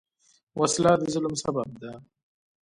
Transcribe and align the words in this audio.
وسله 0.59 0.91
د 1.01 1.03
ظلم 1.13 1.33
سبب 1.43 1.69
ده 1.81 1.91